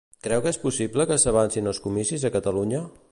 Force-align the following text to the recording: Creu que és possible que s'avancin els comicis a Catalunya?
Creu 0.27 0.39
que 0.45 0.53
és 0.53 0.57
possible 0.63 1.07
que 1.11 1.19
s'avancin 1.25 1.71
els 1.73 1.83
comicis 1.87 2.29
a 2.31 2.35
Catalunya? 2.37 2.85